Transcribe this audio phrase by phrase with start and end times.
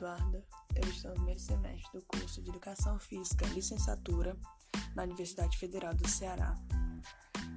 [0.00, 0.42] Eduarda,
[0.76, 4.34] eu estou no primeiro semestre do curso de Educação Física Licenciatura
[4.94, 6.54] na Universidade Federal do Ceará.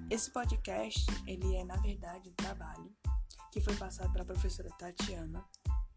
[0.09, 2.91] Esse podcast, ele é, na verdade, um trabalho
[3.49, 5.41] que foi passado pela professora Tatiana,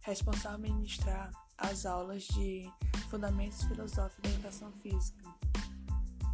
[0.03, 2.73] responsável por ministrar as aulas de
[3.11, 5.25] Fundamentos Filosóficos da Educação Física.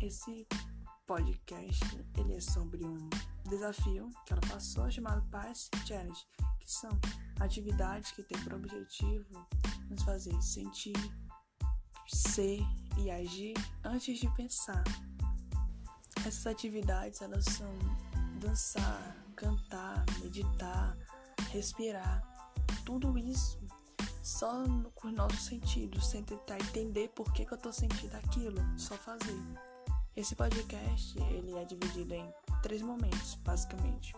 [0.02, 0.46] Esse
[1.06, 3.08] podcast, ele é sobre um
[3.48, 6.20] desafio que ela passou chamado Pass Challenge,
[6.60, 6.90] que são
[7.40, 9.48] atividades que têm por objetivo
[9.92, 10.96] nos fazer sentir,
[12.08, 12.60] ser
[12.98, 14.82] e agir antes de pensar.
[16.26, 17.72] Essas atividades elas são
[18.40, 20.96] dançar, cantar, meditar,
[21.50, 22.22] respirar,
[22.84, 23.60] tudo isso
[24.22, 28.60] só com os nossos sentidos, sem tentar entender por que, que eu estou sentindo aquilo,
[28.78, 29.38] só fazer.
[30.14, 32.32] Esse podcast ele é dividido em
[32.62, 34.14] três momentos, basicamente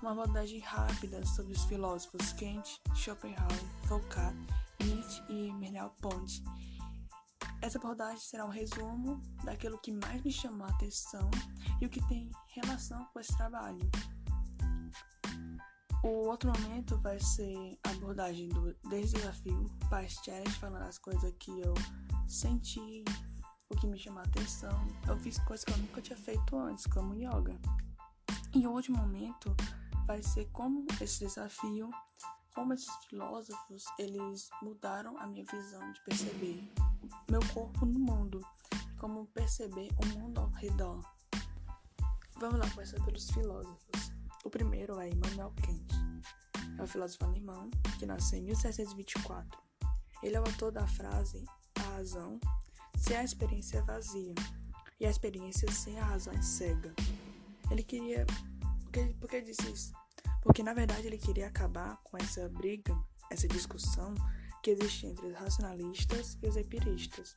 [0.00, 4.34] uma abordagem rápida sobre os filósofos Kant, Schopenhauer, Foucault,
[5.28, 6.42] E Merleau-Ponty.
[7.60, 11.30] Essa abordagem será um resumo daquilo que mais me chamou a atenção
[11.80, 13.90] e o que tem relação com esse trabalho.
[16.04, 21.50] O outro momento vai ser a abordagem do desafio, Past Challenge, falando as coisas que
[21.60, 21.74] eu
[22.26, 23.04] senti,
[23.68, 24.86] o que me chamou a atenção.
[25.08, 27.58] Eu fiz coisas que eu nunca tinha feito antes, como yoga.
[28.54, 29.54] E o último momento
[30.06, 31.90] vai ser como esse desafio,
[32.54, 36.72] como esses filósofos, eles mudaram a minha visão de perceber
[37.30, 38.40] meu corpo no mundo,
[38.98, 41.02] como perceber o mundo ao redor.
[42.36, 44.12] Vamos lá começar pelos filósofos.
[44.44, 45.94] O primeiro é Immanuel Kant.
[46.78, 49.60] É um filósofo alemão que nasceu em 1724.
[50.22, 51.44] Ele é o autor da frase
[51.76, 52.40] A razão
[52.96, 54.34] se a experiência é vazia
[54.98, 56.94] e a experiência sem a razão é cega.
[57.70, 58.26] Ele queria
[58.88, 59.92] por que, por que disse isso?
[60.42, 62.96] Porque na verdade ele queria acabar com essa briga,
[63.30, 64.14] essa discussão
[64.62, 67.36] que existe entre os racionalistas e os empiristas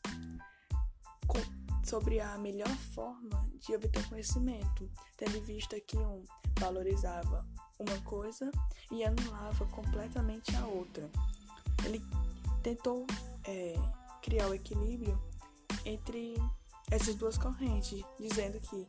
[1.27, 1.39] com,
[1.83, 6.23] sobre a melhor forma de obter conhecimento, tendo em vista que um
[6.59, 7.45] valorizava
[7.79, 8.51] uma coisa
[8.91, 11.09] e anulava completamente a outra.
[11.85, 12.01] Ele
[12.61, 13.05] tentou
[13.45, 13.73] é,
[14.21, 15.19] criar o equilíbrio
[15.85, 16.35] entre
[16.91, 18.87] essas duas correntes, dizendo que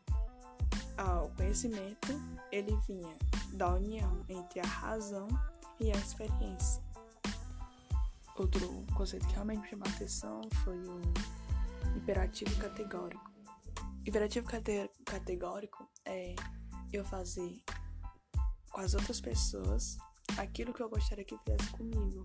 [0.96, 2.08] ao conhecimento,
[2.50, 3.16] ele vinha
[3.52, 5.28] da união entre a razão
[5.78, 6.82] e a experiência.
[8.36, 11.00] Outro conceito que realmente me chamou a atenção foi o
[11.96, 13.30] imperativo categórico.
[14.06, 16.34] Imperativo cate categórico é
[16.92, 17.62] eu fazer
[18.70, 19.96] com as outras pessoas
[20.38, 22.22] aquilo que eu gostaria que fizesse comigo.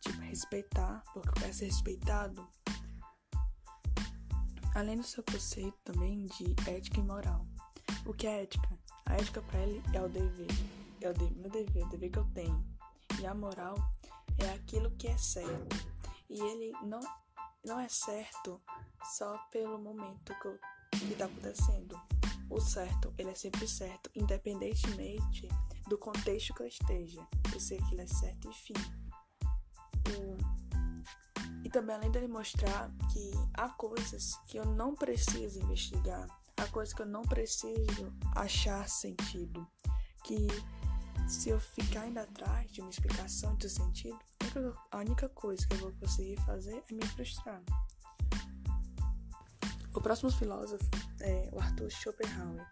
[0.00, 2.46] Tipo, respeitar, porque eu quero ser respeitado.
[4.74, 7.46] Além do seu conceito também de ética e moral.
[8.06, 8.78] O que é ética?
[9.08, 10.46] A ética para ele é o dever,
[11.00, 12.64] é o de, meu dever, o dever que eu tenho.
[13.18, 13.74] E a moral
[14.38, 15.76] é aquilo que é certo.
[16.28, 17.00] E ele não,
[17.64, 18.60] não é certo
[19.16, 21.98] só pelo momento que está acontecendo.
[22.50, 25.48] O certo, ele é sempre certo, independentemente
[25.88, 27.26] do contexto que eu esteja.
[27.52, 28.74] Eu sei que ele é certo, enfim.
[30.10, 30.36] O...
[31.64, 36.94] E também além dele mostrar que há coisas que eu não preciso investigar, a coisa
[36.94, 39.66] que eu não preciso achar sentido.
[40.24, 40.46] Que
[41.28, 44.18] se eu ficar indo atrás de uma explicação de sentido,
[44.90, 47.62] a única coisa que eu vou conseguir fazer é me frustrar.
[49.94, 50.84] O próximo filósofo
[51.20, 52.66] é o Arthur Schopenhauer,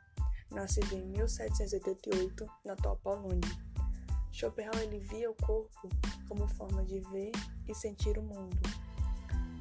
[0.50, 3.66] nascido em 1788 na atual Polônia.
[4.32, 5.88] Schopenhauer ele via o corpo
[6.28, 7.32] como forma de ver
[7.66, 8.56] e sentir o mundo.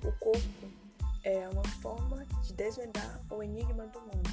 [0.03, 0.84] O corpo
[1.25, 4.29] é uma forma de desvendar o enigma do mundo.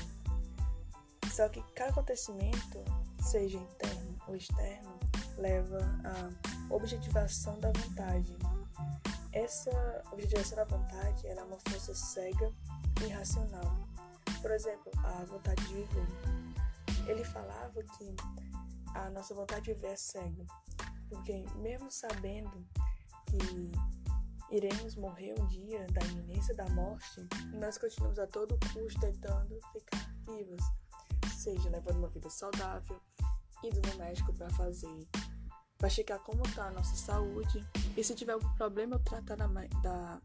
[1.32, 2.84] Só que cada acontecimento,
[3.18, 4.98] seja interno ou externo,
[5.38, 8.36] leva à objetivação da vontade.
[9.32, 12.52] Essa objetivação da vontade é uma força cega
[13.00, 13.88] e irracional.
[14.42, 16.06] Por exemplo, a vontade de viver.
[17.08, 18.14] Ele falava que
[18.94, 20.44] a nossa vontade de viver é cega,
[21.08, 22.66] porque mesmo sabendo
[23.24, 23.72] que
[24.52, 30.14] iremos morrer um dia da iminência da morte, nós continuamos a todo custo tentando ficar
[30.26, 30.62] vivos,
[31.34, 33.00] seja levando uma vida saudável,
[33.64, 35.08] indo no médico para fazer,
[35.78, 37.66] para checar como está a nossa saúde
[37.96, 40.22] e se tiver algum problema tratar da, da,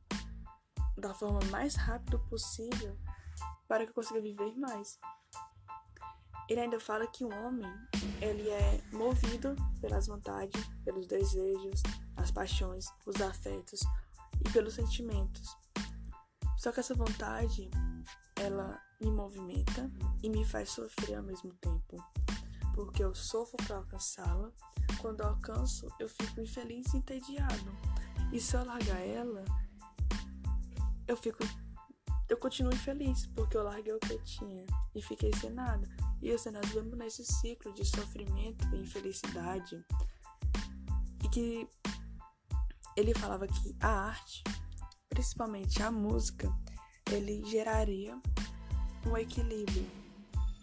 [0.97, 2.97] da forma mais rápida possível
[3.65, 4.99] para que eu consiga viver mais.
[6.49, 7.71] Ele ainda fala que o homem
[8.21, 11.81] ele é movido pelas vontades, pelos desejos,
[12.15, 13.81] as paixões, os afetos,
[14.45, 15.55] e pelos sentimentos.
[16.57, 17.69] Só que essa vontade,
[18.35, 19.91] ela me movimenta
[20.23, 22.03] e me faz sofrer ao mesmo tempo,
[22.73, 24.51] porque eu sofro para alcançá-la.
[24.99, 27.71] Quando alcanço, eu fico infeliz e entediado.
[28.31, 29.45] E se eu largar ela,
[31.07, 31.43] eu fico.
[32.27, 35.87] Eu continuo infeliz, porque eu larguei o que eu tinha e fiquei sem nada.
[36.21, 39.85] E assim, nós vamos nesse ciclo de sofrimento e infelicidade.
[41.23, 41.69] E que
[42.97, 44.43] ele falava que a arte,
[45.07, 46.51] principalmente a música,
[47.11, 48.19] ele geraria
[49.05, 49.87] um equilíbrio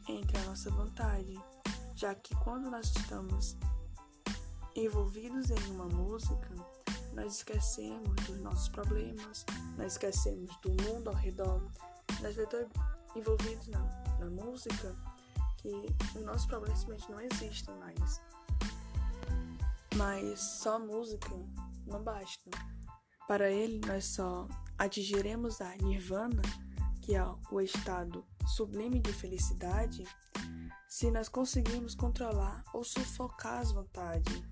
[0.09, 1.41] entre a nossa vontade,
[1.95, 3.57] já que quando nós estamos
[4.75, 6.51] envolvidos em uma música,
[7.13, 9.47] nós esquecemos dos nossos problemas,
[9.79, 11.63] nós esquecemos do mundo ao redor,
[12.21, 12.69] nós estamos
[13.15, 13.79] envolvidos na,
[14.19, 14.97] na música
[15.59, 15.71] que
[16.19, 18.21] os nossos problemas simplesmente não existem mais.
[19.97, 21.31] Mas só música
[21.87, 22.51] não basta.
[23.27, 24.47] Para ele, nós só
[24.79, 26.43] atingiremos a nirvana,
[27.01, 30.05] que é o estado sublime de felicidade,
[30.89, 34.43] se nós conseguirmos controlar ou sufocar as vontades.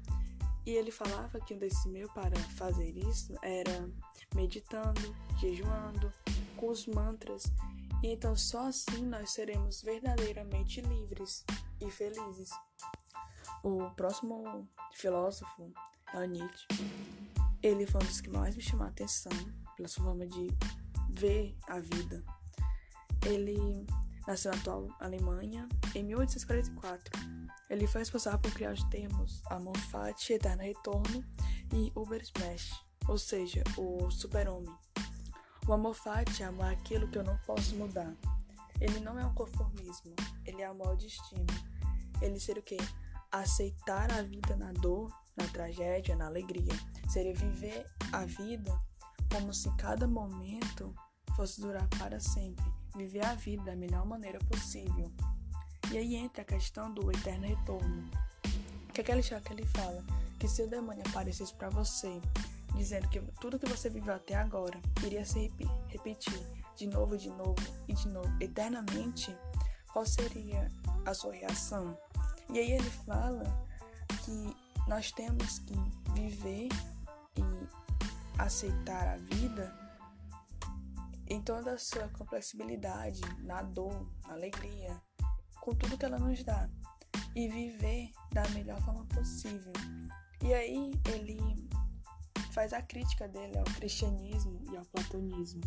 [0.65, 3.91] E ele falava que um desses meios para fazer isso era
[4.35, 6.13] meditando, jejuando,
[6.57, 7.45] com os mantras.
[8.03, 11.45] E então só assim nós seremos verdadeiramente livres
[11.81, 12.51] e felizes.
[13.63, 15.73] O próximo filósofo
[16.15, 16.67] é o Nietzsche.
[17.63, 19.33] Ele foi um dos que mais me chamou a atenção
[19.77, 20.49] pela sua forma de
[21.11, 22.23] ver a vida.
[23.25, 23.87] Ele
[24.27, 27.21] nasceu na atual Alemanha em 1844.
[27.71, 31.25] Ele foi responsável por criar os termos Amor Fati, Eterno Retorno
[31.73, 32.73] e Ubersmash,
[33.09, 34.75] ou seja, o super-homem.
[35.67, 38.13] O amor fati é amar aquilo que eu não posso mudar.
[38.81, 40.13] Ele não é um conformismo,
[40.45, 41.47] ele é amor ao destino.
[42.21, 42.79] Ele seria o quê?
[43.31, 46.73] Aceitar a vida na dor, na tragédia, na alegria.
[47.09, 48.73] Seria viver a vida
[49.31, 50.95] como se cada momento
[51.37, 52.65] fosse durar para sempre
[52.97, 55.11] viver a vida da melhor maneira possível.
[55.91, 58.11] E aí entra a questão do eterno retorno.
[58.93, 60.05] Que é aquele chá que ele fala
[60.39, 62.21] que se o demônio aparecesse para você,
[62.75, 65.51] dizendo que tudo que você viveu até agora iria se
[65.89, 66.41] repetir
[66.77, 67.57] de novo, de novo
[67.87, 69.37] e de novo, eternamente,
[69.93, 70.69] qual seria
[71.07, 71.97] a sua reação?
[72.51, 73.45] E aí ele fala
[74.25, 74.57] que
[74.87, 75.75] nós temos que
[76.15, 76.69] viver
[77.37, 77.43] e
[78.39, 79.83] aceitar a vida
[81.27, 85.01] em toda a sua complexibilidade, na dor, na alegria,
[85.61, 86.69] com tudo que ela nos dá
[87.35, 89.73] e viver da melhor forma possível.
[90.43, 91.69] E aí ele
[92.53, 95.63] faz a crítica dele ao cristianismo e ao platonismo,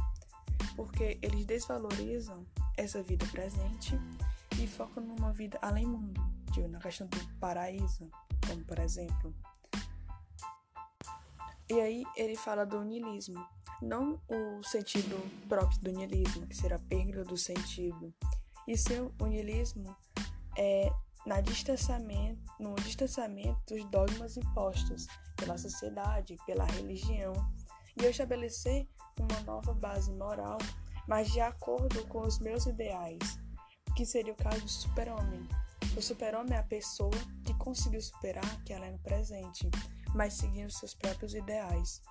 [0.75, 2.45] porque eles desvalorizam
[2.77, 3.97] essa vida presente
[4.59, 6.21] e focam numa vida além mundo,
[6.56, 8.10] tipo, na questão do paraíso,
[8.48, 9.36] como por exemplo.
[11.69, 13.46] E aí ele fala do niilismo,
[13.81, 15.18] não o sentido
[15.50, 18.13] próprio do niilismo, que será a perda do sentido,
[18.68, 19.96] e seu niilismo
[20.57, 20.90] é
[21.25, 27.34] na distanciamento, no distanciamento dos dogmas impostos pela sociedade, pela religião,
[28.00, 28.88] e eu estabelecer
[29.19, 30.60] uma nova base moral,
[31.08, 33.40] mas de acordo com os meus ideais,
[33.96, 35.48] que seria o caso do super-homem.
[35.97, 37.12] O super-homem é a pessoa
[37.44, 39.69] que conseguiu superar que ela é no presente,
[40.13, 42.01] mas seguindo seus próprios ideais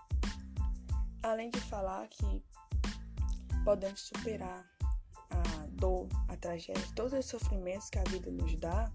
[1.25, 2.45] além de falar que
[3.65, 4.65] podemos superar
[5.31, 8.93] a dor, a tragédia, todos os sofrimentos que a vida nos dá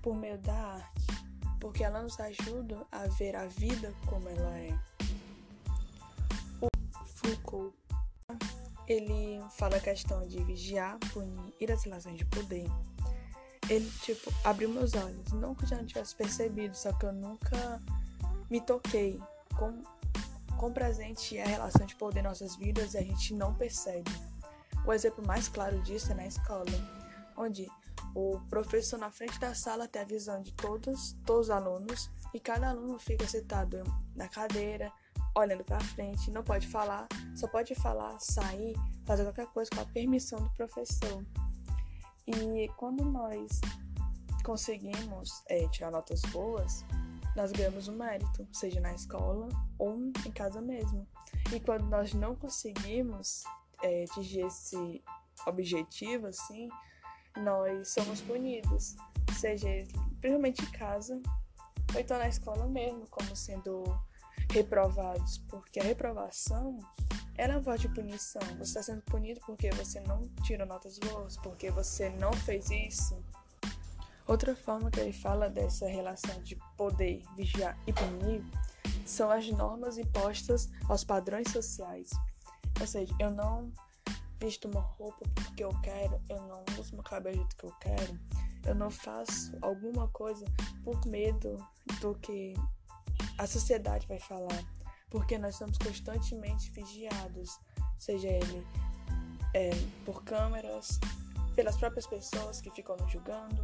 [0.00, 1.06] por meio da arte,
[1.60, 4.78] porque ela nos ajuda a ver a vida como ela é.
[6.60, 6.68] O
[7.04, 7.76] Foucault,
[8.86, 12.66] ele fala a questão de vigiar, punir e das relações de poder.
[13.68, 15.32] Ele, tipo, abriu meus olhos.
[15.32, 17.82] Não que eu já não tivesse percebido, só que eu nunca
[18.48, 19.20] me toquei
[19.58, 19.82] com
[20.56, 24.10] Quão presente é a relação de poder em nossas vidas e a gente não percebe.
[24.86, 26.64] O exemplo mais claro disso é na escola,
[27.36, 27.68] onde
[28.14, 32.40] o professor na frente da sala tem a visão de todos, todos os alunos e
[32.40, 34.90] cada aluno fica sentado na cadeira,
[35.34, 39.86] olhando para frente, não pode falar, só pode falar, sair, fazer qualquer coisa com a
[39.86, 41.22] permissão do professor.
[42.26, 43.60] E quando nós
[44.44, 46.84] conseguimos é, tirar notas boas,
[47.34, 51.06] nós ganhamos um mérito, seja na escola ou em casa mesmo.
[51.52, 53.44] E quando nós não conseguimos
[53.82, 55.02] é, atingir esse
[55.46, 56.68] objetivo, assim,
[57.36, 58.96] nós somos punidos,
[59.38, 59.68] seja
[60.20, 61.20] principalmente em casa
[61.94, 63.84] ou então na escola mesmo, como sendo
[64.50, 66.78] reprovados, porque a reprovação
[67.38, 68.42] ela é voz de punição.
[68.58, 73.16] Você está sendo punido porque você não tirou notas boas, porque você não fez isso,
[74.26, 78.44] Outra forma que ele fala dessa relação de poder, vigiar e punir
[79.04, 82.10] são as normas impostas aos padrões sociais.
[82.80, 83.72] Ou seja, eu não
[84.40, 87.72] visto uma roupa porque eu quero, eu não uso meu cabelo do jeito que eu
[87.80, 88.18] quero,
[88.66, 90.44] eu não faço alguma coisa
[90.82, 91.56] por medo
[92.00, 92.54] do que
[93.38, 94.64] a sociedade vai falar,
[95.10, 97.58] porque nós somos constantemente vigiados,
[97.98, 98.66] seja ele
[99.54, 99.70] é,
[100.04, 100.98] por câmeras,
[101.54, 103.60] pelas próprias pessoas que ficam nos julgando,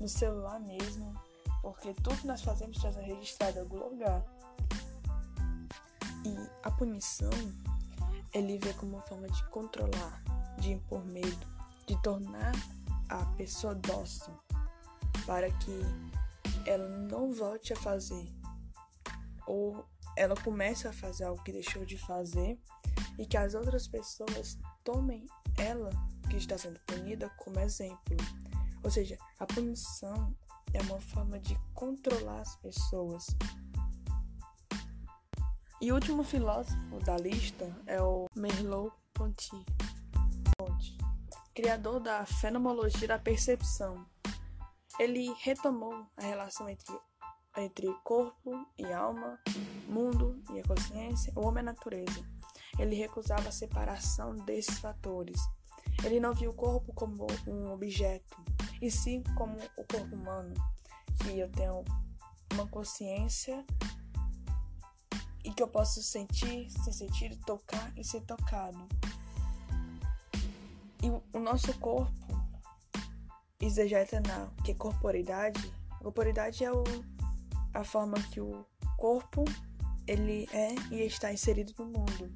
[0.00, 1.14] no celular mesmo,
[1.60, 4.24] porque tudo que nós fazemos está registrado em algum lugar.
[6.24, 7.30] E a punição
[8.32, 10.22] ele vê como uma forma de controlar,
[10.58, 11.46] de impor medo,
[11.86, 12.52] de tornar
[13.08, 14.32] a pessoa dócil
[15.26, 15.80] para que
[16.66, 18.32] ela não volte a fazer
[19.46, 19.84] ou
[20.16, 22.58] ela comece a fazer algo que deixou de fazer
[23.18, 25.26] e que as outras pessoas tomem
[25.58, 25.90] ela
[26.28, 28.16] que está sendo punida como exemplo.
[28.82, 30.34] Ou seja, a punição
[30.74, 33.26] é uma forma de controlar as pessoas.
[35.80, 39.64] E o último filósofo da lista é o Merleau-Ponty,
[41.54, 44.06] criador da fenomenologia da percepção.
[44.98, 46.96] Ele retomou a relação entre,
[47.56, 49.38] entre corpo e alma,
[49.88, 52.24] mundo e a consciência, o homem a natureza.
[52.78, 55.40] Ele recusava a separação desses fatores.
[56.04, 58.36] Ele não viu o corpo como um objeto,
[58.80, 60.54] e sim como o corpo humano,
[61.22, 61.84] que eu tenho
[62.54, 63.64] uma consciência
[65.44, 68.86] e que eu posso sentir, se sentir, tocar e ser tocado.
[71.02, 72.22] E o nosso corpo
[74.20, 75.72] na que é corporidade.
[75.92, 76.82] A corporidade é o,
[77.74, 78.64] a forma que o
[78.96, 79.44] corpo
[80.06, 82.32] ele é e está inserido no mundo.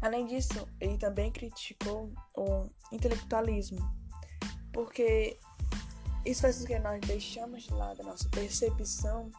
[0.00, 3.80] Além disso, ele também criticou o intelectualismo,
[4.72, 5.38] porque
[6.26, 9.30] isso faz com que nós deixamos de lado a nossa percepção,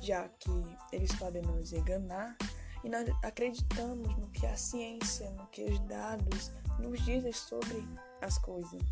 [0.00, 0.50] já que
[0.92, 2.36] eles podem nos enganar,
[2.84, 7.86] e nós acreditamos no que a ciência, no que os dados nos dizem sobre
[8.20, 8.82] as coisas.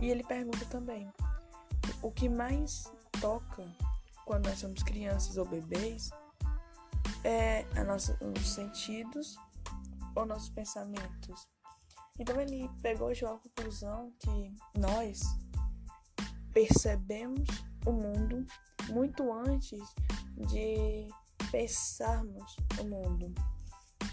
[0.00, 1.12] E ele pergunta também:
[2.02, 2.90] o que mais
[3.20, 3.64] toca
[4.30, 6.08] quando nós somos crianças ou bebês
[7.24, 9.34] é a nossa, os sentidos
[10.14, 11.48] ou nossos pensamentos.
[12.16, 15.20] Então ele pegou e chegou conclusão que nós
[16.52, 17.48] percebemos
[17.84, 18.46] o mundo
[18.90, 19.80] muito antes
[20.36, 21.08] de
[21.50, 23.34] pensarmos o mundo.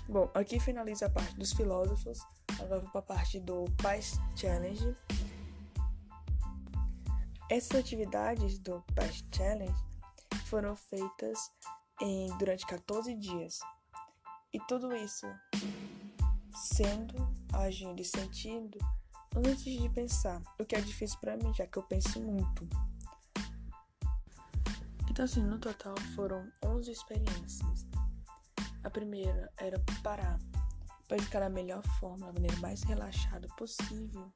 [0.10, 2.18] Bom, aqui finaliza a parte dos filósofos.
[2.60, 4.96] Agora vou para a parte do Paz Challenge.
[7.52, 9.87] Essas atividades do Paz Challenge
[10.48, 11.52] foram feitas
[12.02, 13.60] em, durante 14 dias.
[14.54, 15.28] E tudo isso
[16.54, 17.16] sendo,
[17.54, 18.78] agindo e sentindo
[19.36, 22.68] antes de pensar, o que é difícil para mim, já que eu penso muito.
[25.10, 27.86] Então, assim, no total foram 11 experiências.
[28.84, 30.40] A primeira era parar
[31.08, 34.32] para ficar da melhor forma, da maneira mais relaxada possível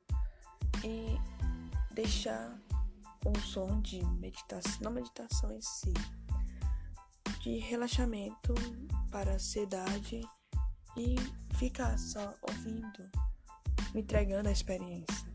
[0.84, 1.18] e
[1.94, 2.58] deixar
[3.26, 5.94] um som de meditação, não meditação em si,
[7.42, 8.54] de relaxamento
[9.12, 10.22] para ansiedade
[10.98, 11.16] e
[11.56, 13.10] ficar só ouvindo,
[13.94, 15.32] me entregando a experiência.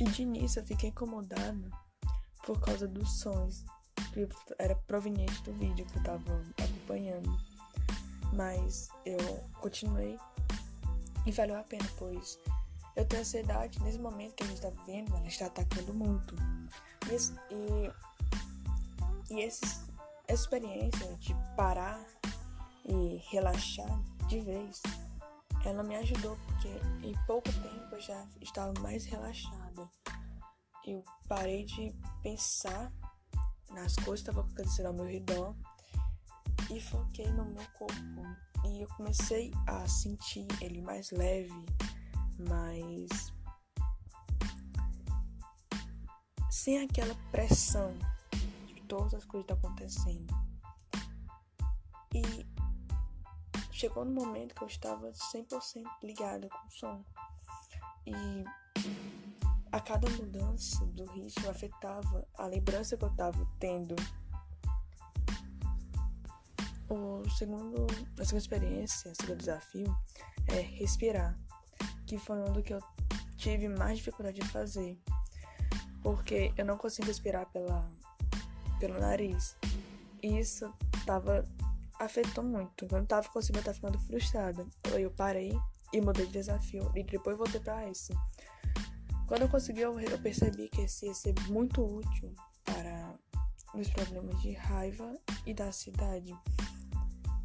[0.00, 1.70] E de início eu fiquei incomodada
[2.44, 3.64] por causa dos sons
[4.12, 4.28] que
[4.58, 7.36] era proveniente do vídeo que eu estava acompanhando.
[8.32, 9.18] Mas eu
[9.60, 10.18] continuei
[11.26, 12.38] e valeu a pena, pois
[12.98, 16.34] eu tenho ansiedade nesse momento que a gente está vivendo, ela está atacando muito.
[17.06, 17.14] E,
[17.54, 19.86] e, e essa
[20.28, 22.04] experiência de parar
[22.84, 24.82] e relaxar de vez,
[25.64, 26.68] ela me ajudou porque
[27.06, 29.88] em pouco tempo eu já estava mais relaxada.
[30.84, 32.92] Eu parei de pensar
[33.70, 35.54] nas coisas que estavam acontecendo ao meu redor
[36.68, 38.38] e foquei no meu corpo.
[38.64, 41.54] E eu comecei a sentir ele mais leve,
[42.38, 43.32] mais
[46.50, 47.96] sem aquela pressão
[48.66, 50.34] de todas as coisas acontecendo.
[52.14, 52.46] E
[53.70, 57.04] chegou no momento que eu estava 100% ligada com o som.
[58.06, 58.44] E
[59.70, 63.94] a cada mudança do ritmo afetava a lembrança que eu estava tendo.
[66.90, 67.86] O segundo,
[68.18, 69.96] a segunda experiência, o segundo desafio
[70.48, 71.38] é respirar,
[72.08, 72.80] que foi um do que eu
[73.36, 74.98] tive mais dificuldade de fazer,
[76.02, 77.88] porque eu não consigo respirar pela,
[78.80, 79.56] pelo nariz.
[80.22, 81.44] E isso estava
[82.00, 82.86] afetou muito.
[82.90, 84.66] Eu tava conseguindo, eu tava ficando frustrada.
[84.94, 85.52] Aí eu parei
[85.92, 86.90] e mudei de desafio.
[86.94, 88.12] E depois voltei pra esse.
[89.26, 92.34] Quando eu consegui, eu, eu percebi que esse ia ser muito útil
[92.64, 93.14] para
[93.74, 95.12] os problemas de raiva
[95.44, 96.34] e da cidade.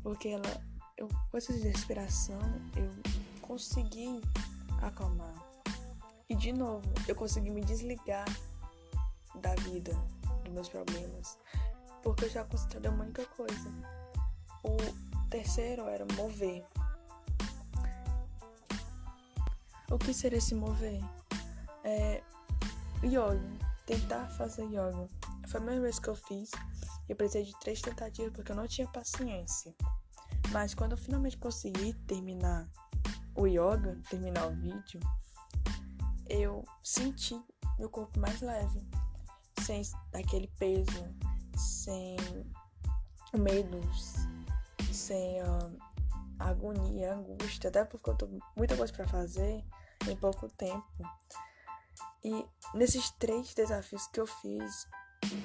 [0.02, 0.64] Porque ela,
[0.98, 2.40] eu, com essa respiração,
[2.76, 2.90] eu
[3.42, 4.22] consegui
[4.88, 5.34] acalmar.
[6.30, 8.26] E de novo, eu consegui me desligar
[9.36, 9.94] da vida,
[10.44, 11.38] dos meus problemas.
[12.02, 13.72] Porque eu já concentrei uma única coisa
[14.64, 14.76] O
[15.30, 16.66] terceiro era mover.
[19.90, 21.02] O que seria se mover?
[21.84, 22.22] É,
[23.04, 23.42] yoga.
[23.86, 25.08] Tentar fazer yoga.
[25.48, 26.52] Foi a primeira vez que eu fiz.
[27.08, 29.76] Eu precisei de três tentativas porque eu não tinha paciência.
[30.52, 32.68] Mas quando eu finalmente consegui terminar
[33.36, 35.00] o yoga, terminar o vídeo,
[36.30, 37.40] eu senti
[37.78, 38.88] meu corpo mais leve,
[39.62, 39.82] sem
[40.14, 41.16] aquele peso,
[41.56, 42.18] sem
[43.34, 43.82] medo,
[44.92, 45.78] sem uh,
[46.40, 49.64] agonia, angústia, até porque eu tô muita coisa para fazer
[50.08, 50.86] em pouco tempo.
[52.24, 54.88] E nesses três desafios que eu fiz,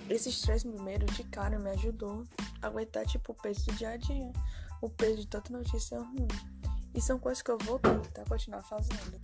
[0.09, 2.25] esses três primeiros de cara me ajudou
[2.63, 4.33] a aguentar tipo o peso do dia a dia,
[4.81, 6.29] o peso de tanta notícia ruim.
[6.95, 9.21] E são coisas que eu vou tentar continuar fazendo.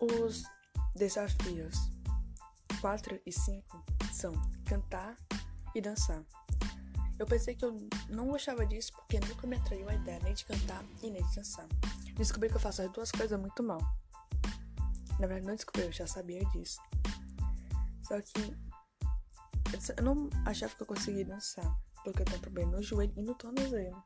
[0.00, 0.44] Os
[0.94, 1.90] desafios
[2.80, 4.32] 4 e 5 são
[4.64, 5.16] cantar
[5.74, 6.22] e dançar.
[7.18, 7.76] Eu pensei que eu
[8.08, 11.36] não gostava disso porque nunca me atraiu a ideia nem de cantar e nem de
[11.36, 11.66] dançar.
[12.14, 13.80] Descobri que eu faço as duas coisas muito mal.
[15.18, 16.80] Na verdade, não descobri, eu já sabia disso.
[18.02, 18.54] Só que
[19.96, 23.34] eu não achava que eu conseguia dançar, porque eu tenho problema no joelho e no
[23.34, 24.02] tornozelo.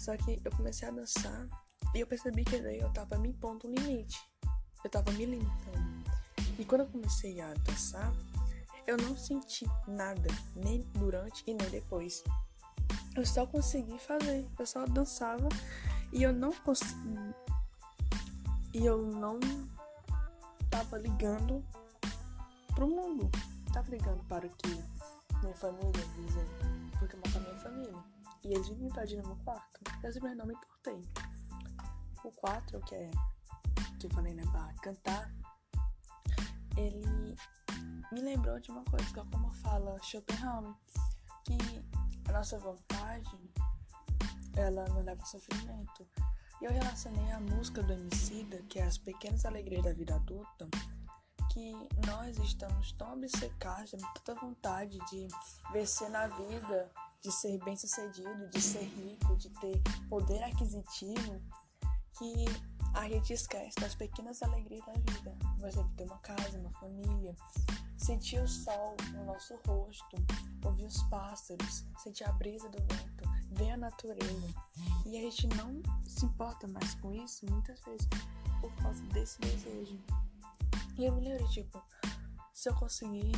[0.00, 1.48] Só que eu comecei a dançar
[1.94, 4.18] e eu percebi que daí eu tava me impondo um limite.
[4.84, 6.04] Eu tava me limitando.
[6.58, 8.12] E quando eu comecei a dançar,
[8.86, 12.22] eu não senti nada, nem durante e nem depois.
[13.16, 15.48] Eu só consegui fazer, eu só dançava
[16.12, 17.34] e eu não consegui.
[18.72, 19.38] E eu não
[20.70, 21.64] tava ligando
[22.74, 23.30] pro mundo.
[23.72, 24.68] Tava ligando para o que
[25.42, 26.44] minha família dizia,
[26.98, 28.04] porque eu moro com a minha família.
[28.44, 29.80] E eles vivem invadindo meu quarto.
[30.02, 31.00] Eu simplesmente não me importei.
[32.24, 33.10] O 4, que é
[34.00, 35.30] que eu falei, né, pra cantar,
[36.76, 37.36] ele
[38.10, 40.74] me lembrou de uma coisa, que é como fala Schopenhauer,
[41.44, 41.58] que
[42.28, 43.52] a nossa vontade,
[44.56, 46.06] ela não leva sofrimento.
[46.62, 50.68] E eu relacionei a música do Emicida, que é As Pequenas Alegrias da Vida Adulta,
[51.52, 51.72] que
[52.06, 55.28] nós estamos tão obcecados, temos tanta vontade de
[55.72, 61.42] vencer na vida, de ser bem sucedido, de ser rico, de ter poder aquisitivo,
[62.18, 62.44] que
[62.94, 65.36] a gente esquece das pequenas alegrias da vida.
[65.58, 67.34] Por exemplo, ter uma casa, uma família,
[67.96, 70.16] sentir o sol no nosso rosto,
[70.64, 74.54] ouvir os pássaros, sentir a brisa do vento, ver a natureza.
[75.06, 78.08] E a gente não se importa mais com isso muitas vezes
[78.60, 79.98] por causa desse desejo.
[80.96, 81.82] E eu me lembro, tipo,
[82.52, 83.32] se eu conseguir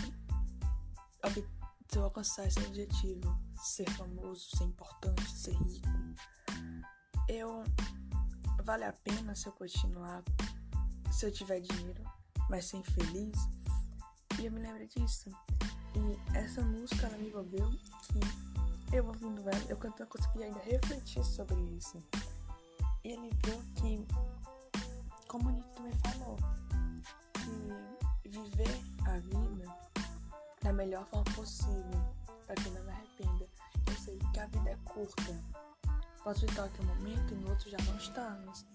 [1.89, 5.89] se eu alcançar esse objetivo, ser famoso, ser importante, ser rico,
[7.29, 7.65] eu
[8.67, 10.25] vale a pena se eu continuar,
[11.13, 12.03] se eu tiver dinheiro,
[12.51, 13.39] mas ser infeliz?
[14.41, 15.31] E eu me lembro disso.
[15.95, 21.25] E essa música ela me envolveu que eu ouvindo ela, eu cantando consegui ainda refletir
[21.25, 22.03] sobre isso.
[23.05, 24.05] E ele viu que,
[25.29, 26.37] como o Nietzsche também falou,
[27.35, 29.77] que viver a vida
[30.61, 33.47] da melhor forma possível, para que não me arrependa.
[33.87, 35.66] Eu sei que a vida é curta
[36.27, 38.67] Posso estar aqui um momento e no outro já não estamos.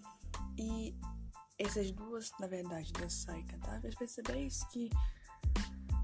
[0.58, 0.96] E
[1.60, 4.90] essas duas, na verdade, dançar e cantar, perceber isso que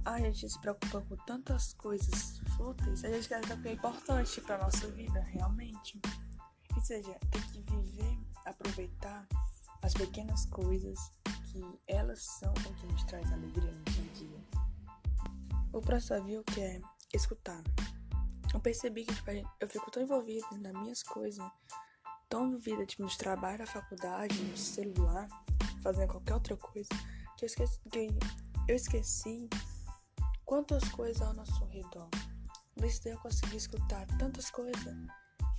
[0.04, 4.42] a gente se preocupa com tantas coisas fúteis, a gente quer o que é importante
[4.42, 5.98] para nossa vida, realmente.
[6.76, 9.26] Ou seja, tem que viver, aproveitar
[9.82, 11.00] as pequenas coisas
[11.50, 14.44] que elas são o que nos traz alegria no dia a dia.
[15.72, 16.82] O próximo viu que é
[17.14, 17.64] escutar
[18.58, 21.46] eu percebi que tipo, eu fico tão envolvida nas minhas coisas,
[22.28, 25.28] tão envolvida tipo, nos trabalhos da faculdade, no celular,
[25.84, 26.90] fazendo qualquer outra coisa,
[27.38, 28.10] que eu esqueci, que
[28.68, 29.48] eu esqueci
[30.44, 32.10] quantas coisas ao nosso redor.
[32.76, 34.96] Nesse dia eu consegui escutar tantas coisas.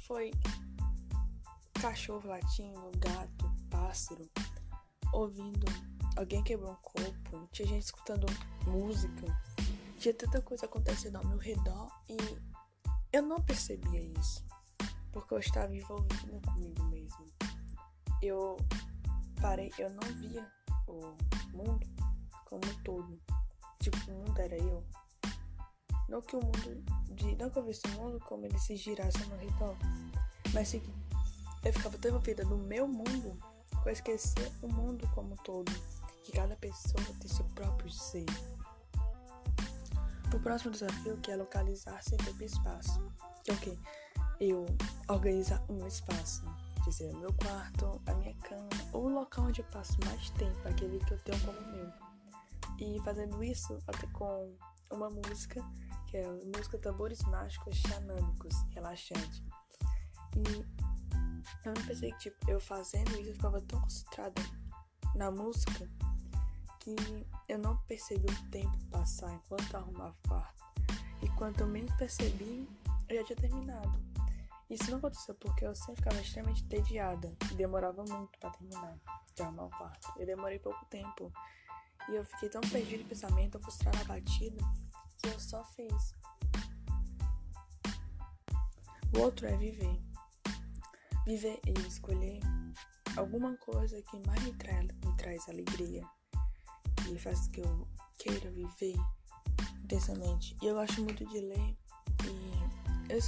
[0.06, 0.32] Foi
[1.80, 4.28] cachorro latindo, gato, pássaro,
[5.12, 5.66] ouvindo
[6.16, 8.26] alguém quebrou um copo, tinha gente escutando
[8.66, 9.24] música,
[9.98, 12.57] tinha tanta coisa acontecendo ao meu redor e
[13.12, 14.44] eu não percebia isso,
[15.12, 17.26] porque eu estava envolvida comigo mesmo.
[18.20, 18.56] Eu
[19.40, 20.46] parei, eu não via
[20.86, 21.16] o
[21.56, 21.86] mundo
[22.44, 23.20] como um todo.
[23.80, 24.84] Tipo, o mundo era eu.
[26.08, 29.24] Não que o mundo, de, não que eu visse o mundo como ele se girasse
[29.26, 29.76] meu redor,
[30.52, 30.82] mas que
[31.64, 33.38] eu ficava tão envolvida no meu mundo
[33.82, 35.70] que eu esquecia o mundo como um todo.
[36.24, 38.26] Que cada pessoa tem seu próprio ser.
[40.34, 41.36] O próximo desafio que é
[42.42, 43.12] e espaço.
[43.42, 43.78] Que é o quê?
[44.40, 44.66] Eu
[45.08, 46.44] organizar um espaço,
[46.84, 50.98] dizer meu quarto, a minha cama, ou o local onde eu passo mais tempo, aquele
[51.00, 51.90] que eu tenho como meu.
[52.78, 54.54] E fazendo isso até com
[54.92, 55.60] uma música,
[56.06, 59.44] que é a música Tambores Mágicos Xamânicos, relaxante.
[60.36, 60.64] E
[61.64, 64.42] eu não pensei que, tipo, eu fazendo isso, eu ficava tão concentrada
[65.14, 65.88] na música
[66.96, 70.64] que eu não percebi o tempo passar enquanto arrumava o quarto.
[71.22, 72.68] E quanto menos percebi,
[73.08, 74.02] eu já tinha terminado.
[74.70, 78.98] Isso não aconteceu porque eu sempre ficava extremamente entediada e demorava muito para terminar
[79.34, 80.12] de arrumar o quarto.
[80.18, 81.32] Eu demorei pouco tempo
[82.08, 84.62] e eu fiquei tão perdida de pensamento, frustrada, batida,
[85.18, 86.14] que eu só fiz.
[89.16, 90.00] O outro é viver.
[91.26, 92.40] Viver e escolher
[93.16, 96.06] alguma coisa que mais me, tra me traz alegria,
[97.08, 98.96] que faz que eu queira viver
[99.84, 100.56] intensamente.
[100.62, 101.76] E eu gosto muito de ler
[102.24, 103.18] e eu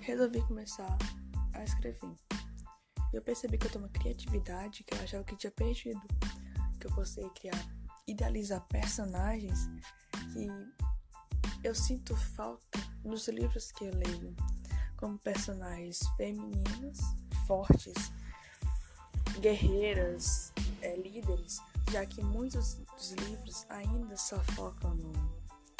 [0.00, 0.96] resolvi começar
[1.54, 2.14] a escrever.
[3.12, 6.00] Eu percebi que eu tenho uma criatividade que eu achava que tinha perdido,
[6.80, 7.66] que eu consegui criar,
[8.06, 9.68] idealizar personagens
[10.32, 10.48] que
[11.64, 14.36] eu sinto falta nos livros que eu leio,
[14.96, 16.98] como personagens femininas,
[17.46, 17.94] fortes,
[19.40, 25.12] guerreiras, é, líderes, já que muitos dos livros ainda só focam no,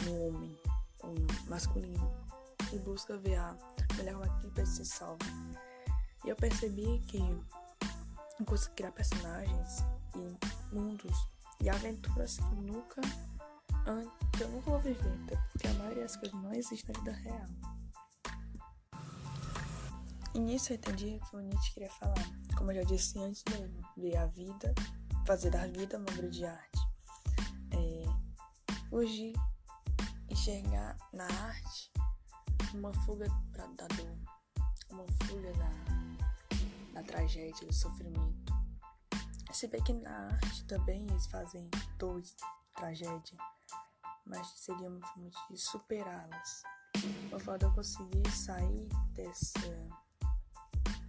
[0.05, 0.59] no homem,
[1.05, 2.11] um masculino,
[2.73, 3.57] e busca ver a
[3.97, 5.25] melhor maneira para se salva.
[6.25, 11.17] E eu percebi que eu consigo criar personagens e mundos
[11.61, 13.01] e aventuras que nunca
[14.37, 15.19] que eu nunca vou viver,
[15.51, 17.49] porque a maioria das coisas não existe na vida real.
[20.35, 22.15] E nisso eu entendi que o Nietzsche queria falar,
[22.57, 24.75] como eu já disse antes mesmo, ver a vida,
[25.29, 26.79] fazer da vida uma obra de arte.
[27.71, 28.05] É,
[30.31, 31.93] enxergar na arte
[32.73, 34.19] uma fuga pra, da dor,
[34.89, 38.55] uma fuga da, da tragédia, do sofrimento.
[39.53, 42.23] Se bem que na arte também eles fazem dor,
[42.75, 43.37] tragédia,
[44.25, 46.63] mas seria uma forma de superá-las.
[47.29, 49.61] Uma forma de eu conseguir sair dessa,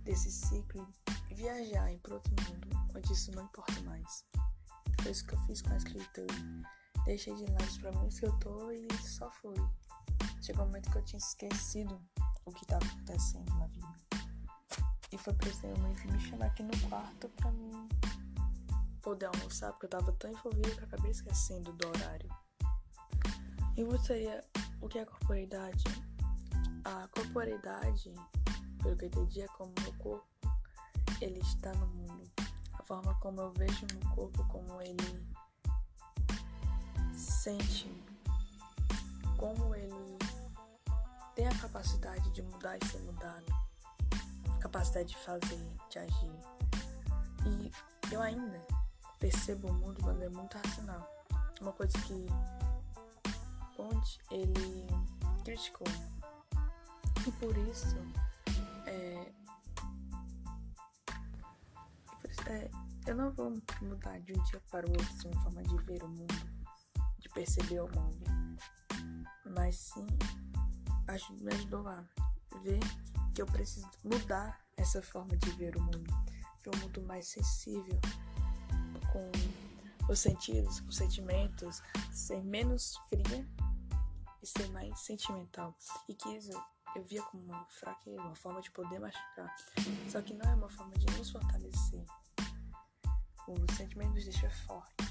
[0.03, 0.87] desse ciclo
[1.29, 4.25] e viajar para outro mundo, onde isso não importa mais.
[5.01, 6.35] Foi isso que eu fiz com a escritura.
[7.05, 9.55] Deixei de lado os problemas que eu tô e só fui.
[10.41, 12.01] Chegou um momento que eu tinha esquecido
[12.45, 13.93] o que estava acontecendo na vida.
[15.11, 17.87] E foi que minha mãe me chamar aqui no quarto pra mim
[19.01, 22.29] poder almoçar, porque eu tava tão envolvida que eu acabei esquecendo do horário.
[23.75, 24.41] E você,
[24.81, 25.83] o que é corporeidade?
[26.83, 28.13] A corporeidade,
[28.81, 30.27] pelo que eu entendi, é como meu corpo
[31.21, 32.31] ele está no mundo.
[32.73, 35.27] A forma como eu vejo meu corpo, como ele
[37.13, 37.91] sente,
[39.37, 40.17] como ele
[41.35, 43.45] tem a capacidade de mudar e ser mudado,
[44.59, 46.39] capacidade de fazer, de agir.
[47.45, 47.71] E
[48.13, 48.65] eu ainda
[49.19, 51.07] percebo o mundo de maneira muito racional.
[51.61, 52.27] Uma coisa que
[53.75, 54.87] Ponte ele
[55.45, 55.87] criticou.
[57.25, 57.95] E por isso,
[62.51, 62.69] é,
[63.07, 66.03] eu não vou mudar de um dia para o outro assim, uma forma de ver
[66.03, 66.35] o mundo,
[67.19, 68.25] de perceber o mundo,
[69.45, 70.05] mas sim
[71.41, 72.03] me ajudou a
[72.61, 72.79] ver
[73.33, 76.13] que eu preciso mudar essa forma de ver o mundo,
[76.63, 77.99] ver um mundo mais sensível,
[79.11, 79.31] com
[80.11, 81.81] os sentidos, com os sentimentos,
[82.11, 83.47] ser menos fria
[84.41, 85.75] e ser mais sentimental.
[86.07, 86.51] E que isso
[86.95, 89.55] eu via como uma fraqueza, uma forma de poder machucar.
[90.09, 92.05] Só que não é uma forma de nos fortalecer.
[93.49, 95.07] Os sentimentos nos deixam fortes.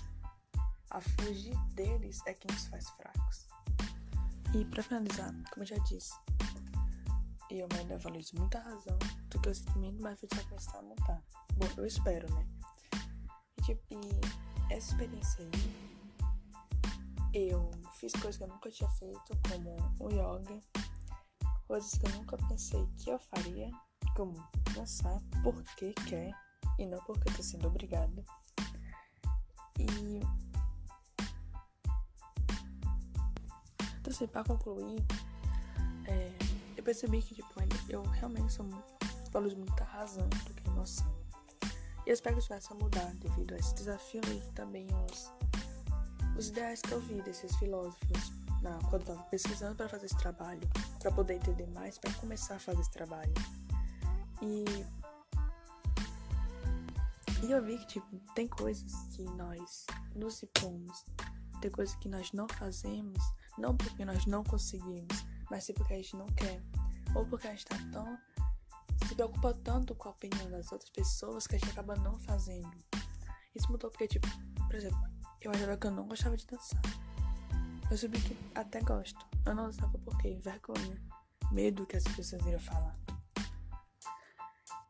[0.91, 3.49] A fugir deles é que nos faz fracos.
[4.55, 6.15] E para finalizar, como eu já disse,
[7.51, 8.97] eu ainda isso muita razão
[9.29, 11.21] do que o sentimento mais vai começar a montar.
[11.55, 12.47] Bom, eu espero, né?
[13.59, 15.45] E, tipo, e essa experiência
[17.35, 20.61] aí eu fiz coisas que eu nunca tinha feito, como o yoga,
[21.67, 23.69] coisas que eu nunca pensei que eu faria,
[24.15, 24.33] como
[24.75, 26.33] dançar porque quer
[26.79, 28.25] e não porque tô sendo obrigada.
[29.79, 30.21] E
[34.01, 35.05] então, assim, pra concluir,
[36.07, 36.33] é,
[36.77, 37.49] eu percebi que tipo,
[37.89, 38.85] eu realmente sou muito,
[39.31, 41.13] valorizo muita razão do que emoção.
[42.07, 45.31] E eu espero que isso possa mudar devido a esse desafio e também os
[46.39, 50.61] os ideais que eu vi desses filósofos na, quando eu pesquisando para fazer esse trabalho,
[51.01, 53.35] para poder entender mais, para começar a fazer esse trabalho.
[54.41, 54.65] E,
[57.49, 61.03] e eu vi que tipo, tem coisas que nós nos impomos,
[61.63, 63.19] tem coisas que nós não fazemos,
[63.57, 66.63] não porque nós não conseguimos, mas sim porque a gente não quer,
[67.15, 68.19] ou porque a gente está tão
[69.07, 72.71] se preocupa tanto com a opinião das outras pessoas que a gente acaba não fazendo.
[73.55, 74.29] Isso mudou porque, tipo,
[74.67, 75.01] por exemplo,
[75.41, 76.83] eu achava que eu não gostava de dançar.
[77.91, 79.25] Eu soube que até gosto.
[79.47, 81.01] Eu não dançava porque vergonha,
[81.51, 82.99] medo que as pessoas iriam falar.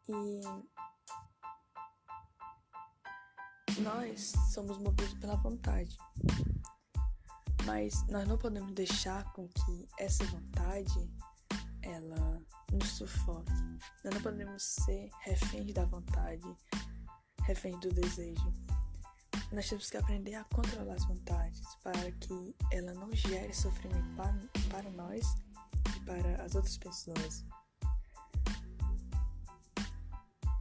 [0.08, 0.40] E
[3.80, 5.96] nós somos movidos pela vontade.
[7.64, 11.10] Mas nós não podemos deixar com que essa vontade
[11.82, 12.40] ela
[12.72, 13.52] nos sufoque.
[14.04, 16.56] Nós não podemos ser reféns da vontade,
[17.44, 18.52] reféns do desejo.
[19.52, 24.38] Nós temos que aprender a controlar as vontades para que ela não gere sofrimento para,
[24.70, 25.24] para nós
[25.96, 27.44] e para as outras pessoas.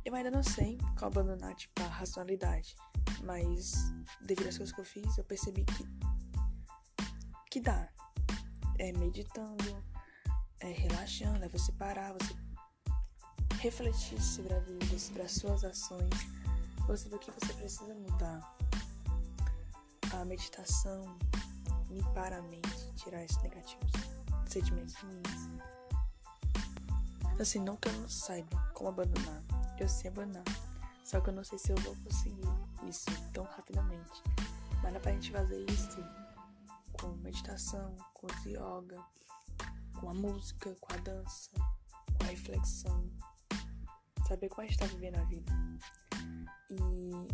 [0.06, 2.74] Eu ainda não sei como abandonar tipo, a racionalidade,
[3.24, 3.74] mas
[4.22, 5.86] devido às coisas que eu fiz, eu percebi que,
[7.52, 7.90] que dá.
[8.80, 9.84] É meditando,
[10.60, 12.36] é relaxando, é você parar, você
[13.60, 16.10] refletir sobre a vida, sobre as suas ações,
[16.86, 18.56] você ver o que você precisa mudar.
[20.14, 21.18] A meditação
[21.90, 23.92] limpar a mente, tirar esses negativos
[24.48, 25.50] sentimentos ruins.
[27.40, 29.44] Assim, não que eu não saiba como abandonar,
[29.80, 30.44] eu sei abandonar,
[31.04, 32.48] só que eu não sei se eu vou conseguir
[32.88, 34.24] isso tão rapidamente.
[34.82, 35.98] Mas dá pra gente fazer isso
[37.00, 39.04] com meditação, com yoga,
[40.00, 41.52] com a música, com a dança,
[42.18, 43.10] com a reflexão.
[44.28, 45.52] Saber como a gente tá vivendo a vida.
[46.70, 47.28] E.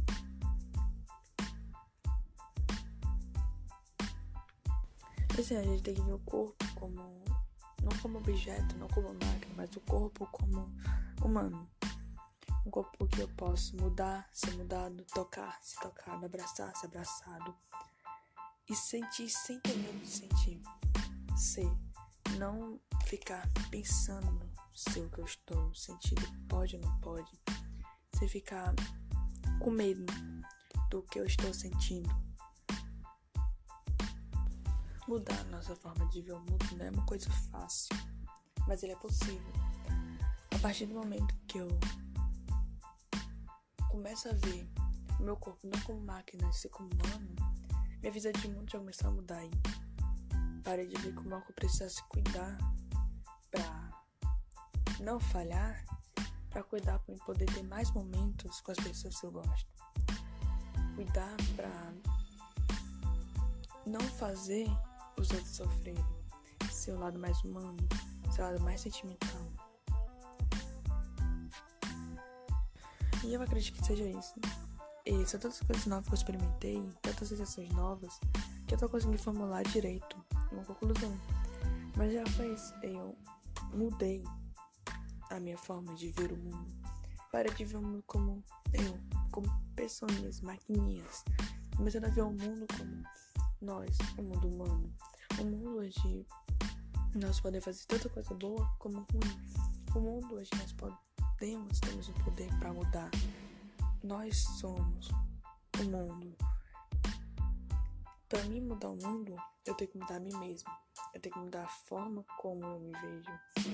[5.40, 7.24] Assim, a gente tem que ver o corpo como.
[7.82, 10.72] Não como objeto, não como máquina, mas o corpo como
[11.22, 11.68] humano.
[12.66, 17.56] Um corpo que eu posso mudar, ser mudado, tocar, se tocado, abraçar, ser abraçado.
[18.70, 20.62] E sentir sem ter medo de sentir.
[21.36, 21.70] Ser
[22.38, 27.32] não ficar pensando se o que eu estou sentindo pode ou não pode,
[28.18, 28.74] sem ficar
[29.60, 30.06] com medo
[30.90, 32.10] do que eu estou sentindo.
[35.08, 37.96] Mudar a nossa forma de ver o mundo não é uma coisa fácil,
[38.68, 39.54] mas ele é possível.
[40.56, 41.68] A partir do momento que eu
[43.94, 44.68] começo a ver
[45.20, 47.36] o meu corpo não como máquina, mas como humano,
[48.02, 49.52] minha visão de mundo já começou a mudar aí.
[50.64, 52.58] Parei de ver como eu preciso se cuidar
[53.52, 53.92] pra
[55.00, 55.86] não falhar,
[56.50, 59.72] pra cuidar pra poder ter mais momentos com as pessoas que eu gosto.
[60.96, 61.94] Cuidar pra
[63.86, 64.66] não fazer
[65.20, 66.04] os outros sofrerem.
[66.72, 67.78] Seu lado mais humano,
[68.32, 69.33] seu lado mais sentimental.
[73.24, 74.36] E eu acredito que seja isso.
[75.06, 78.20] E são tantas coisas novas que eu experimentei, tantas sensações novas,
[78.68, 80.16] que eu tô conseguindo formular direito
[80.52, 81.18] uma conclusão.
[81.98, 83.18] Mas já faz, eu
[83.74, 84.24] mudei
[85.30, 86.74] a minha forma de ver o mundo.
[87.32, 89.00] Para de ver o mundo como eu,
[89.32, 91.24] como pessoas, maquininhas.
[91.76, 93.04] Começando a ver o mundo como
[93.62, 94.94] nós, o mundo humano.
[95.40, 96.28] Um mundo onde
[97.16, 99.54] nós podemos fazer tanta coisa boa como ruim.
[99.96, 101.13] O mundo onde nós podemos,
[101.44, 103.12] temos o poder para mudar.
[104.02, 105.10] Nós somos
[105.78, 106.38] o mundo.
[108.30, 110.72] Para mim mudar o mundo, eu tenho que mudar a mim mesmo.
[111.14, 113.32] Eu tenho que mudar a forma como eu me vejo,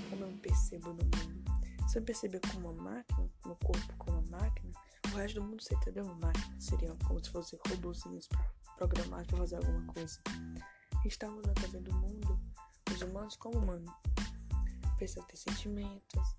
[0.09, 1.43] como eu me percebo no mundo.
[1.87, 4.71] Se eu perceber como uma máquina, meu corpo como uma máquina,
[5.05, 6.59] o resto do mundo seria uma máquina.
[6.59, 8.27] Seriam como se fossem robôzinhos
[8.77, 10.19] programados para fazer alguma coisa.
[11.05, 12.39] Estamos vendo o mundo,
[12.91, 13.93] os humanos como humanos.
[14.97, 16.35] Precisa ter sentimentos,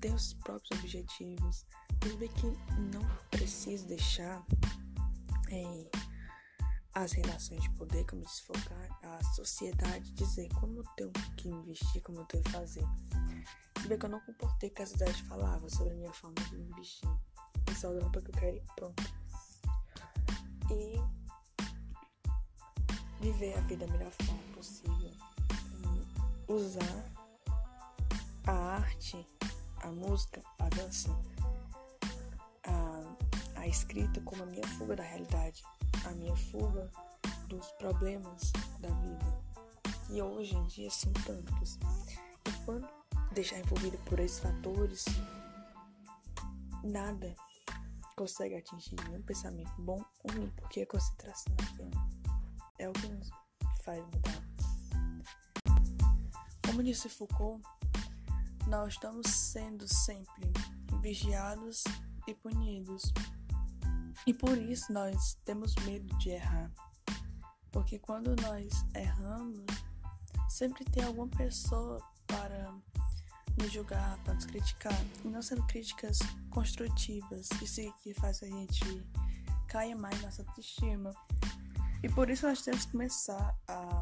[0.00, 1.66] ter os próprios objetivos.
[2.00, 4.44] Perceber que não preciso deixar.
[5.50, 5.90] É,
[6.94, 12.20] as relações de poder, como desfocar a sociedade, dizer como eu tenho que investir, como
[12.20, 12.84] eu tenho que fazer.
[13.86, 17.08] Ver que eu não comportei que a sociedade falava sobre a minha forma de investir.
[17.66, 19.02] É só roupa que eu quero e pronto.
[20.70, 21.00] E
[23.20, 25.10] viver a vida da melhor forma possível.
[26.48, 27.12] E usar
[28.46, 29.26] a arte,
[29.82, 31.08] a música, a dança,
[32.64, 35.62] a, a escrita como a minha fuga da realidade
[36.04, 36.90] a minha fuga
[37.48, 39.42] dos problemas da vida.
[40.10, 41.78] E hoje em dia são tantos.
[42.46, 42.88] E quando
[43.32, 45.04] deixar envolvido por esses fatores,
[46.82, 47.34] nada
[48.16, 51.90] consegue atingir nenhum pensamento bom ou ruim, porque a concentração naquilo
[52.78, 53.30] é o que nos
[53.84, 54.42] faz mudar.
[56.66, 57.62] Como disse Foucault,
[58.66, 60.52] nós estamos sendo sempre
[61.00, 61.84] vigiados
[62.26, 63.12] e punidos
[64.26, 66.70] e por isso nós temos medo de errar.
[67.72, 69.64] Porque quando nós erramos,
[70.48, 72.72] sempre tem alguma pessoa para
[73.58, 74.96] nos julgar, para nos criticar.
[75.24, 76.20] E não sendo críticas
[76.50, 77.48] construtivas.
[77.60, 79.04] Isso que faz a gente
[79.66, 81.12] cair mais nossa autoestima.
[82.02, 84.00] E por isso nós temos que começar a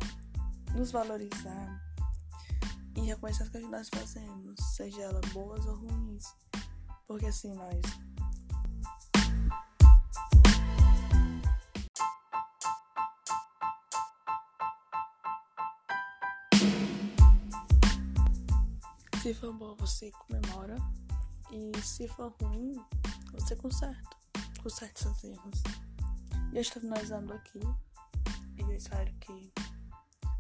[0.74, 1.80] nos valorizar
[2.96, 6.24] e reconhecer as coisas que nós fazemos, seja elas boas ou ruins.
[7.06, 7.80] Porque assim nós
[19.22, 20.76] Se for bom, você comemora.
[21.52, 22.74] E se for ruim,
[23.32, 24.16] você conserta.
[24.62, 25.62] Conserte seus erros.
[26.52, 27.60] E eu estou finalizando aqui.
[28.56, 29.52] E eu espero que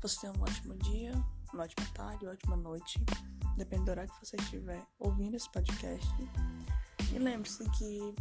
[0.00, 1.12] você tenha um ótimo dia,
[1.52, 3.04] uma ótima tarde, uma ótima noite.
[3.56, 6.08] Depende do horário que você estiver ouvindo esse podcast.
[7.12, 8.14] E lembre-se que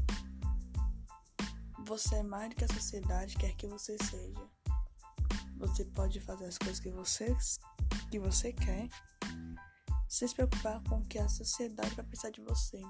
[1.86, 4.50] você é mais do que a sociedade quer que você seja.
[5.58, 7.36] Você pode fazer as coisas que você,
[8.10, 8.88] que você quer
[10.08, 12.82] sem se preocupar com o que a sociedade vai pensar de você.